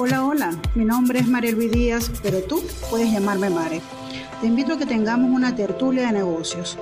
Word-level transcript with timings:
Hola, 0.00 0.24
hola, 0.24 0.56
mi 0.76 0.84
nombre 0.84 1.18
es 1.18 1.26
María 1.26 1.50
Luis 1.50 1.72
Díaz, 1.72 2.12
pero 2.22 2.40
tú 2.40 2.62
puedes 2.88 3.10
llamarme 3.10 3.50
Mare. 3.50 3.80
Te 4.40 4.46
invito 4.46 4.74
a 4.74 4.78
que 4.78 4.86
tengamos 4.86 5.28
una 5.28 5.56
tertulia 5.56 6.06
de 6.06 6.12
negocios. 6.12 6.78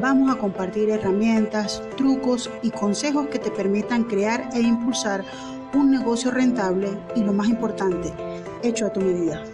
Vamos 0.00 0.34
a 0.34 0.38
compartir 0.40 0.90
herramientas, 0.90 1.80
trucos 1.96 2.50
y 2.64 2.72
consejos 2.72 3.28
que 3.28 3.38
te 3.38 3.52
permitan 3.52 4.02
crear 4.02 4.50
e 4.52 4.62
impulsar 4.62 5.24
un 5.74 5.92
negocio 5.92 6.32
rentable 6.32 6.88
y 7.14 7.20
lo 7.20 7.32
más 7.32 7.46
importante, 7.46 8.12
hecho 8.64 8.86
a 8.86 8.92
tu 8.92 8.98
medida. 8.98 9.44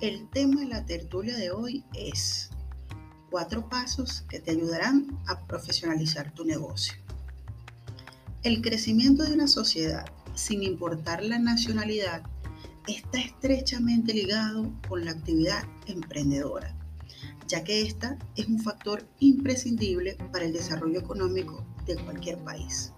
El 0.00 0.28
tema 0.30 0.60
de 0.60 0.66
la 0.66 0.86
tertulia 0.86 1.36
de 1.36 1.50
hoy 1.50 1.84
es 1.92 2.50
cuatro 3.30 3.68
pasos 3.68 4.24
que 4.28 4.40
te 4.40 4.50
ayudarán 4.50 5.18
a 5.26 5.46
profesionalizar 5.46 6.32
tu 6.32 6.44
negocio. 6.44 6.94
El 8.42 8.60
crecimiento 8.62 9.22
de 9.22 9.34
una 9.34 9.48
sociedad, 9.48 10.06
sin 10.34 10.62
importar 10.62 11.22
la 11.22 11.38
nacionalidad, 11.38 12.22
está 12.88 13.20
estrechamente 13.20 14.14
ligado 14.14 14.72
con 14.88 15.04
la 15.04 15.12
actividad 15.12 15.64
emprendedora, 15.86 16.74
ya 17.46 17.62
que 17.62 17.82
esta 17.82 18.18
es 18.36 18.46
un 18.46 18.58
factor 18.58 19.06
imprescindible 19.18 20.16
para 20.32 20.44
el 20.46 20.52
desarrollo 20.52 20.98
económico 20.98 21.64
de 21.86 21.96
cualquier 21.96 22.38
país. 22.38 22.92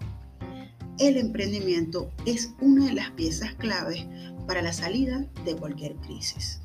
El 0.99 1.17
emprendimiento 1.17 2.11
es 2.25 2.51
una 2.61 2.85
de 2.85 2.93
las 2.93 3.11
piezas 3.11 3.53
claves 3.55 4.05
para 4.47 4.61
la 4.61 4.73
salida 4.73 5.25
de 5.43 5.55
cualquier 5.55 5.95
crisis. 5.95 6.62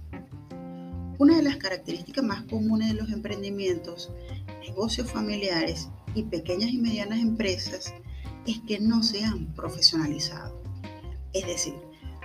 Una 1.18 1.36
de 1.36 1.42
las 1.42 1.56
características 1.56 2.22
más 2.22 2.44
comunes 2.44 2.88
de 2.88 2.94
los 2.94 3.10
emprendimientos, 3.10 4.12
negocios 4.60 5.10
familiares 5.10 5.88
y 6.14 6.22
pequeñas 6.22 6.70
y 6.70 6.78
medianas 6.78 7.18
empresas 7.18 7.92
es 8.46 8.60
que 8.68 8.78
no 8.78 9.02
se 9.02 9.24
han 9.24 9.52
profesionalizado. 9.54 10.62
Es 11.32 11.44
decir, 11.44 11.74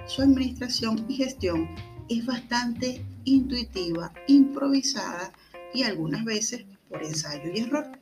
su 0.05 0.21
administración 0.21 1.05
y 1.09 1.15
gestión 1.15 1.67
es 2.07 2.23
bastante 2.23 3.03
intuitiva, 3.23 4.13
improvisada 4.27 5.33
y 5.73 5.81
algunas 5.81 6.23
veces 6.23 6.65
por 6.87 7.03
ensayo 7.03 7.51
y 7.51 7.61
error. 7.61 7.99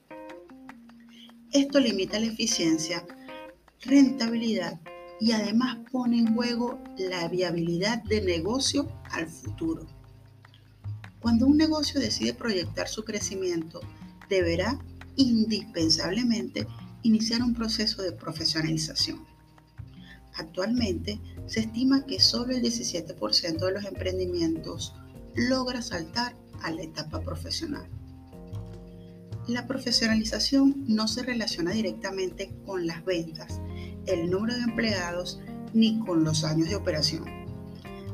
Esto 1.54 1.80
limita 1.80 2.20
la 2.20 2.28
eficiencia, 2.28 3.06
rentabilidad 3.80 4.82
y 5.22 5.32
además 5.32 5.78
pone 5.90 6.18
en 6.18 6.36
juego 6.36 6.84
la 6.98 7.30
viabilidad 7.30 8.04
de 8.04 8.22
negocio 8.22 8.92
al 9.10 9.28
futuro. 9.28 10.01
Cuando 11.22 11.46
un 11.46 11.58
negocio 11.58 12.00
decide 12.00 12.34
proyectar 12.34 12.88
su 12.88 13.06
crecimiento, 13.06 13.80
deberá 14.28 14.80
indispensablemente 15.16 16.68
iniciar 17.04 17.44
un 17.44 17.54
proceso 17.54 18.02
de 18.02 18.12
profesionalización. 18.12 19.26
Actualmente 20.36 21.20
se 21.46 21.62
estima 21.62 22.06
que 22.06 22.20
solo 22.20 22.54
el 22.54 22.64
17% 22.64 23.58
de 23.66 23.72
los 23.72 23.86
emprendimientos 23.86 24.96
logra 25.36 25.82
saltar 25.82 26.36
a 26.64 26.72
la 26.72 26.82
etapa 26.82 27.22
profesional. 27.22 27.88
La 29.48 29.68
profesionalización 29.68 30.86
no 30.88 31.08
se 31.08 31.24
relaciona 31.24 31.72
directamente 31.72 32.54
con 32.66 32.88
las 32.88 33.04
ventas, 33.06 33.60
el 34.06 34.30
número 34.30 34.56
de 34.56 34.62
empleados 34.62 35.40
ni 35.74 36.00
con 36.00 36.24
los 36.24 36.44
años 36.44 36.70
de 36.70 36.76
operación. 36.76 37.26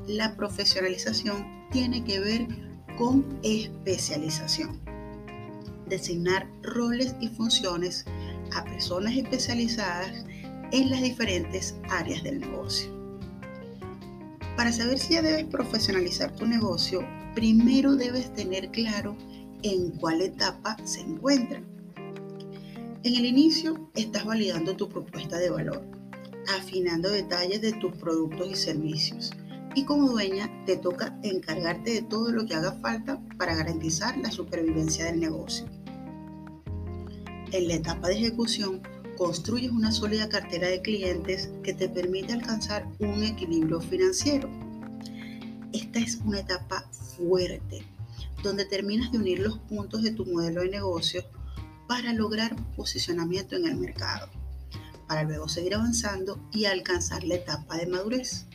La 0.08 0.36
profesionalización 0.36 1.68
tiene 1.72 2.04
que 2.04 2.20
ver 2.20 2.67
con 2.98 3.26
especialización. 3.44 4.80
Designar 5.88 6.48
roles 6.64 7.16
y 7.22 7.30
funciones 7.30 8.06
a 8.56 8.64
personas 8.64 9.16
especializadas 9.16 10.26
en 10.72 10.90
las 10.90 11.02
diferentes 11.02 11.76
áreas 11.90 12.24
del 12.24 12.42
negocio. 12.42 12.92
Para 14.56 14.74
saber 14.74 14.98
si 14.98 15.14
ya 15.14 15.22
debes 15.22 15.46
profesionalizar 15.46 16.36
tu 16.36 16.46
negocio, 16.46 17.08
primero 17.36 17.96
debes 17.96 18.34
tener 18.34 18.70
claro 18.72 19.16
en 19.62 19.92
cuál 19.92 20.22
etapa 20.22 20.76
se 20.84 21.02
encuentra. 21.02 21.62
En 23.04 23.16
el 23.16 23.26
inicio 23.26 23.90
estás 23.96 24.26
validando 24.26 24.76
tu 24.76 24.90
propuesta 24.90 25.38
de 25.38 25.52
valor, 25.52 25.84
afinando 26.58 27.10
detalles 27.10 27.62
de 27.62 27.74
tus 27.74 27.94
productos 27.94 28.52
y 28.52 28.56
servicios 28.56 29.32
y 29.78 29.84
como 29.84 30.10
dueña 30.10 30.50
te 30.66 30.76
toca 30.76 31.20
encargarte 31.22 31.92
de 31.92 32.02
todo 32.02 32.32
lo 32.32 32.48
que 32.48 32.56
haga 32.56 32.72
falta 32.72 33.22
para 33.38 33.54
garantizar 33.54 34.18
la 34.18 34.32
supervivencia 34.32 35.06
del 35.06 35.20
negocio. 35.20 35.68
En 37.52 37.68
la 37.68 37.76
etapa 37.76 38.08
de 38.08 38.16
ejecución, 38.16 38.82
construyes 39.20 39.72
una 39.72 39.92
sólida 39.92 40.30
cartera 40.30 40.68
de 40.68 40.82
clientes 40.82 41.52
que 41.62 41.76
te 41.76 41.90
permite 41.90 42.34
alcanzar 42.34 42.88
un 42.98 43.24
equilibrio 43.24 43.80
financiero. 43.80 44.50
Esta 45.72 46.00
es 46.00 46.16
una 46.26 46.40
etapa 46.40 46.90
fuerte, 47.16 47.86
donde 48.42 48.66
terminas 48.66 49.12
de 49.12 49.20
unir 49.20 49.38
los 49.42 49.60
puntos 49.60 50.02
de 50.02 50.10
tu 50.10 50.26
modelo 50.26 50.62
de 50.62 50.70
negocio 50.70 51.24
para 51.88 52.14
lograr 52.14 52.56
posicionamiento 52.76 53.56
en 53.56 53.68
el 53.68 53.78
mercado, 53.78 54.28
para 55.08 55.22
luego 55.22 55.48
seguir 55.48 55.76
avanzando 55.76 56.40
y 56.52 56.66
alcanzar 56.66 57.24
la 57.24 57.36
etapa 57.36 57.78
de 57.78 57.86
madurez. 57.86 58.48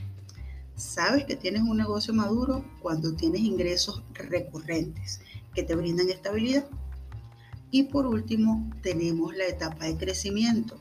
Sabes 0.82 1.25
que 1.26 1.37
tienes 1.37 1.62
un 1.62 1.76
negocio 1.76 2.12
maduro 2.12 2.65
cuando 2.81 3.15
tienes 3.15 3.41
ingresos 3.41 4.03
recurrentes 4.15 5.20
que 5.54 5.62
te 5.62 5.76
brindan 5.76 6.10
estabilidad. 6.10 6.66
Y 7.70 7.84
por 7.84 8.04
último, 8.04 8.69
tenemos 8.82 9.34
la 9.37 9.47
etapa 9.47 9.87
de 9.87 9.97
crecimiento, 9.97 10.78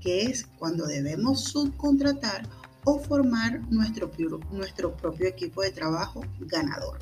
que 0.00 0.22
es 0.22 0.44
cuando 0.58 0.86
debemos 0.86 1.44
subcontratar 1.44 2.48
o 2.84 2.98
formar 2.98 3.60
nuestro, 3.70 4.10
nuestro 4.50 4.96
propio 4.96 5.28
equipo 5.28 5.62
de 5.62 5.70
trabajo 5.70 6.20
ganador. 6.40 6.98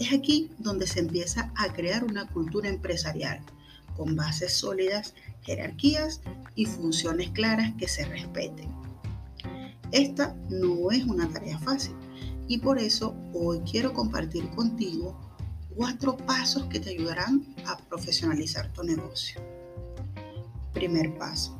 Es 0.00 0.12
aquí 0.12 0.50
donde 0.58 0.86
se 0.86 1.00
empieza 1.00 1.52
a 1.54 1.70
crear 1.74 2.02
una 2.02 2.26
cultura 2.28 2.70
empresarial 2.70 3.44
con 3.94 4.16
bases 4.16 4.54
sólidas, 4.54 5.14
jerarquías 5.42 6.22
y 6.54 6.64
funciones 6.64 7.30
claras 7.30 7.74
que 7.76 7.88
se 7.88 8.06
respeten. 8.06 8.87
Esta 9.92 10.36
no 10.50 10.90
es 10.90 11.04
una 11.04 11.28
tarea 11.28 11.58
fácil 11.58 11.94
y 12.46 12.58
por 12.58 12.78
eso 12.78 13.14
hoy 13.32 13.60
quiero 13.60 13.92
compartir 13.92 14.48
contigo 14.50 15.18
cuatro 15.74 16.16
pasos 16.16 16.64
que 16.64 16.80
te 16.80 16.90
ayudarán 16.90 17.46
a 17.66 17.76
profesionalizar 17.76 18.72
tu 18.72 18.82
negocio. 18.82 19.40
Primer 20.74 21.16
paso, 21.16 21.58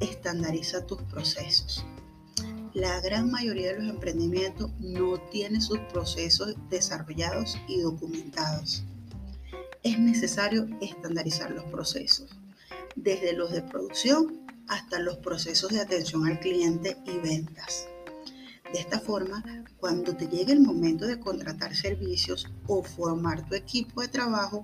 estandariza 0.00 0.86
tus 0.86 1.00
procesos. 1.02 1.84
La 2.74 3.00
gran 3.00 3.30
mayoría 3.30 3.72
de 3.72 3.80
los 3.80 3.90
emprendimientos 3.90 4.70
no 4.80 5.18
tiene 5.30 5.60
sus 5.60 5.78
procesos 5.92 6.56
desarrollados 6.70 7.56
y 7.68 7.80
documentados. 7.80 8.84
Es 9.82 9.98
necesario 9.98 10.66
estandarizar 10.80 11.50
los 11.50 11.64
procesos, 11.64 12.30
desde 12.96 13.32
los 13.34 13.52
de 13.52 13.62
producción 13.62 14.42
hasta 14.72 14.98
los 14.98 15.18
procesos 15.18 15.70
de 15.70 15.80
atención 15.80 16.26
al 16.26 16.40
cliente 16.40 16.96
y 17.04 17.18
ventas. 17.18 17.86
De 18.72 18.80
esta 18.80 18.98
forma, 18.98 19.44
cuando 19.76 20.16
te 20.16 20.28
llegue 20.28 20.54
el 20.54 20.62
momento 20.62 21.06
de 21.06 21.20
contratar 21.20 21.76
servicios 21.76 22.48
o 22.66 22.82
formar 22.82 23.46
tu 23.46 23.54
equipo 23.54 24.00
de 24.00 24.08
trabajo, 24.08 24.62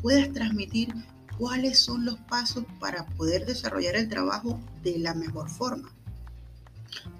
puedas 0.00 0.32
transmitir 0.32 0.94
cuáles 1.36 1.78
son 1.78 2.06
los 2.06 2.16
pasos 2.20 2.64
para 2.78 3.04
poder 3.04 3.44
desarrollar 3.44 3.96
el 3.96 4.08
trabajo 4.08 4.58
de 4.82 4.98
la 4.98 5.12
mejor 5.12 5.50
forma. 5.50 5.92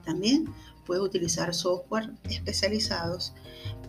También 0.06 0.50
puedes 0.86 1.04
utilizar 1.04 1.54
software 1.54 2.10
especializados 2.24 3.34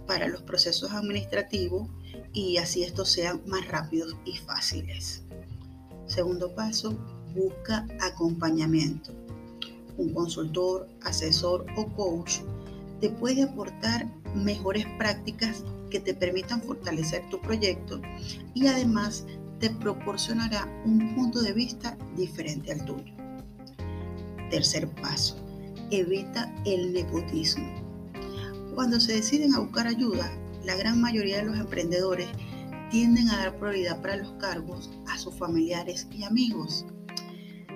para 0.08 0.28
los 0.28 0.42
procesos 0.42 0.92
administrativos 0.92 1.88
y 2.34 2.58
así 2.58 2.84
estos 2.84 3.10
sean 3.10 3.42
más 3.46 3.66
rápidos 3.70 4.18
y 4.26 4.36
fáciles. 4.36 5.24
Segundo 6.06 6.54
paso, 6.54 7.21
busca 7.36 7.88
acompañamiento. 8.02 9.12
Un 9.98 10.14
consultor, 10.14 10.88
asesor 11.04 11.66
o 11.76 11.88
coach 11.96 12.40
te 13.00 13.10
puede 13.10 13.44
aportar 13.44 14.08
mejores 14.36 14.86
prácticas 14.98 15.64
que 15.90 16.00
te 16.00 16.14
permitan 16.14 16.62
fortalecer 16.62 17.28
tu 17.30 17.40
proyecto 17.42 18.02
y 18.54 18.68
además 18.68 19.26
te 19.60 19.70
proporcionará 19.70 20.68
un 20.86 21.14
punto 21.16 21.42
de 21.42 21.54
vista 21.54 21.98
diferente 22.16 22.72
al 22.72 22.86
tuyo. 22.86 23.14
Tercer 24.50 24.88
paso, 24.90 25.36
evita 25.92 26.54
el 26.66 26.94
nepotismo. 26.94 27.70
Cuando 28.74 29.00
se 29.00 29.14
deciden 29.14 29.54
a 29.54 29.60
buscar 29.60 29.88
ayuda, 29.88 30.32
la 30.66 30.76
gran 30.76 31.02
mayoría 31.02 31.38
de 31.38 31.44
los 31.44 31.58
emprendedores 31.58 32.30
tienden 32.90 33.30
a 33.30 33.38
dar 33.38 33.58
prioridad 33.58 34.02
para 34.02 34.18
los 34.18 34.32
cargos 34.34 34.90
a 35.08 35.18
sus 35.18 35.34
familiares 35.36 36.08
y 36.12 36.24
amigos 36.24 36.86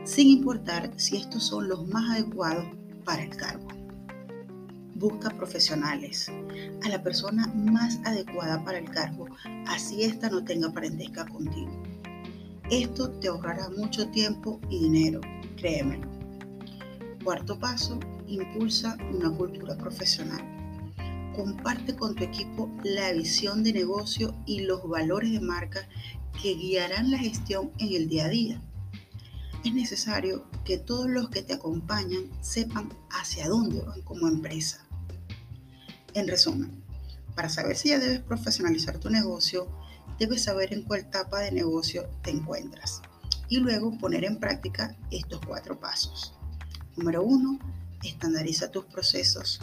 sin 0.06 0.30
importar 0.30 0.92
si 0.98 1.18
estos 1.18 1.46
son 1.46 1.68
los 1.68 1.88
más 1.88 2.12
adecuados 2.12 2.66
para 3.04 3.24
el 3.24 3.36
cargo. 3.36 3.68
Busca 4.94 5.30
profesionales, 5.32 6.32
a 6.84 6.90
la 6.90 7.02
persona 7.02 7.48
más 7.48 8.00
adecuada 8.06 8.64
para 8.64 8.78
el 8.78 8.90
cargo, 8.90 9.26
así 9.68 10.04
ésta 10.04 10.30
no 10.30 10.46
tenga 10.46 10.72
parentesca 10.72 11.26
contigo. 11.26 11.84
Esto 12.70 13.10
te 13.20 13.28
ahorrará 13.28 13.70
mucho 13.70 14.08
tiempo 14.10 14.62
y 14.70 14.84
dinero, 14.84 15.22
créemelo. 15.58 16.08
Cuarto 17.24 17.58
paso, 17.60 18.00
impulsa 18.28 18.98
una 19.12 19.30
cultura 19.32 19.76
profesional. 19.76 20.42
Comparte 21.36 21.96
con 21.96 22.16
tu 22.16 22.24
equipo 22.24 22.70
la 22.84 23.12
visión 23.12 23.64
de 23.64 23.74
negocio 23.74 24.36
y 24.46 24.62
los 24.62 24.88
valores 24.88 25.32
de 25.32 25.42
marca 25.42 25.88
que 26.42 26.54
guiarán 26.54 27.12
la 27.12 27.18
gestión 27.18 27.72
en 27.80 27.94
el 27.94 28.08
día 28.08 28.26
a 28.26 28.30
día. 28.30 28.62
Es 29.66 29.74
necesario 29.74 30.46
que 30.64 30.78
todos 30.78 31.10
los 31.10 31.30
que 31.30 31.42
te 31.42 31.54
acompañan 31.54 32.30
sepan 32.40 32.94
hacia 33.10 33.50
dónde 33.50 33.82
van 33.82 34.04
como 34.04 34.28
empresa. 34.28 34.86
En 36.14 36.28
resumen, 36.28 36.84
para 37.34 37.50
saber 37.50 37.76
si 37.76 37.90
ya 37.90 37.98
debes 37.98 38.20
profesionalizar 38.20 39.00
tu 39.00 39.10
negocio, 39.10 39.68
debes 40.20 40.44
saber 40.44 40.72
en 40.72 40.84
cuál 40.84 41.00
etapa 41.00 41.40
de 41.40 41.52
negocio 41.52 42.08
te 42.22 42.30
encuentras 42.30 43.02
y 43.50 43.58
luego 43.58 43.98
poner 43.98 44.24
en 44.26 44.40
práctica 44.40 44.96
estos 45.10 45.42
cuatro 45.44 45.80
pasos. 45.80 46.36
Número 46.96 47.24
uno, 47.24 47.58
estandariza 48.04 48.70
tus 48.70 48.86
procesos. 48.86 49.62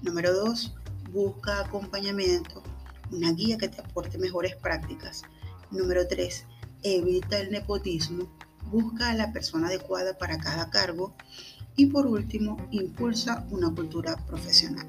Número 0.00 0.32
dos, 0.32 0.72
busca 1.12 1.60
acompañamiento, 1.60 2.62
una 3.10 3.32
guía 3.32 3.58
que 3.58 3.68
te 3.68 3.82
aporte 3.82 4.16
mejores 4.16 4.56
prácticas. 4.56 5.24
Número 5.70 6.08
tres, 6.08 6.46
evita 6.82 7.38
el 7.38 7.50
nepotismo, 7.50 8.34
busca 8.70 9.10
a 9.10 9.14
la 9.14 9.32
persona 9.32 9.68
adecuada 9.68 10.16
para 10.18 10.38
cada 10.38 10.70
cargo. 10.70 11.14
Y 11.76 11.86
por 11.86 12.06
último, 12.06 12.56
impulsa 12.70 13.46
una 13.50 13.74
cultura 13.74 14.16
profesional. 14.26 14.86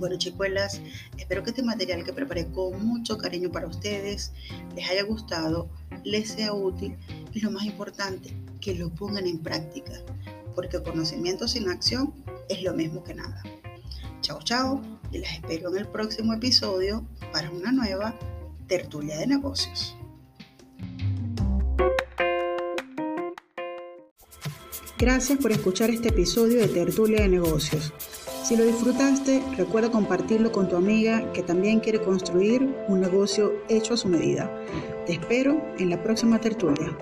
Bueno, 0.00 0.16
chicuelas, 0.16 0.80
espero 1.18 1.42
que 1.42 1.50
este 1.50 1.62
material 1.62 2.04
que 2.04 2.14
preparé 2.14 2.46
con 2.46 2.82
mucho 2.86 3.18
cariño 3.18 3.50
para 3.50 3.66
ustedes 3.66 4.32
les 4.74 4.88
haya 4.88 5.02
gustado, 5.02 5.68
les 6.04 6.30
sea 6.30 6.54
útil 6.54 6.96
y 7.34 7.40
lo 7.40 7.50
más 7.50 7.64
importante, 7.64 8.34
que 8.62 8.74
lo 8.74 8.88
pongan 8.88 9.26
en 9.26 9.38
práctica, 9.38 9.92
porque 10.54 10.82
conocimiento 10.82 11.46
sin 11.46 11.68
acción 11.68 12.14
es 12.48 12.62
lo 12.62 12.72
mismo 12.72 13.04
que 13.04 13.14
nada. 13.14 13.42
Chao, 14.22 14.40
chao, 14.42 14.80
y 15.12 15.18
las 15.18 15.32
espero 15.34 15.68
en 15.68 15.76
el 15.76 15.86
próximo 15.86 16.32
episodio 16.32 17.06
para 17.30 17.50
una 17.50 17.70
nueva 17.70 18.18
tertulia 18.68 19.18
de 19.18 19.26
negocios. 19.26 19.96
Gracias 25.00 25.38
por 25.38 25.50
escuchar 25.50 25.88
este 25.88 26.10
episodio 26.10 26.60
de 26.60 26.68
Tertulia 26.68 27.22
de 27.22 27.28
Negocios. 27.28 27.90
Si 28.44 28.54
lo 28.54 28.64
disfrutaste, 28.64 29.42
recuerda 29.56 29.90
compartirlo 29.90 30.52
con 30.52 30.68
tu 30.68 30.76
amiga 30.76 31.32
que 31.32 31.42
también 31.42 31.80
quiere 31.80 32.02
construir 32.02 32.68
un 32.86 33.00
negocio 33.00 33.50
hecho 33.70 33.94
a 33.94 33.96
su 33.96 34.08
medida. 34.08 34.54
Te 35.06 35.14
espero 35.14 35.58
en 35.78 35.88
la 35.88 36.02
próxima 36.02 36.38
tertulia. 36.38 36.94